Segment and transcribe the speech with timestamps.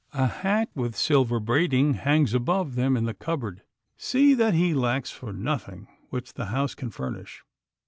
[0.15, 3.61] A hat with silver braiding hangs above them in the cupboard.
[3.97, 7.43] See that he lacks for nothing which the house can furnish.